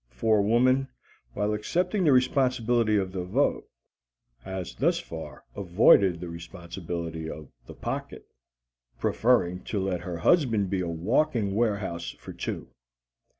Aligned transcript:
For 0.09 0.41
woman, 0.41 0.87
while 1.35 1.53
accepting 1.53 2.03
the 2.05 2.11
responsibility 2.11 2.97
of 2.97 3.11
the 3.11 3.23
vote, 3.23 3.69
has 4.39 4.73
thus 4.73 4.97
far 4.97 5.45
avoided 5.55 6.19
the 6.19 6.27
responsibility 6.27 7.29
of 7.29 7.49
the 7.67 7.75
pocket 7.75 8.25
preferring 8.97 9.63
to 9.65 9.79
let 9.79 10.01
her 10.01 10.17
husband 10.17 10.71
be 10.71 10.81
a 10.81 10.87
walking 10.89 11.53
warehouse 11.53 12.09
for 12.17 12.33
two. 12.33 12.69